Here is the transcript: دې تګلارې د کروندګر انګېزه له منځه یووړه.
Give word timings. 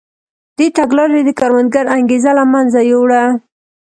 دې 0.57 0.67
تګلارې 0.77 1.21
د 1.25 1.29
کروندګر 1.39 1.85
انګېزه 1.95 2.31
له 2.39 2.43
منځه 2.53 2.79
یووړه. 2.91 3.23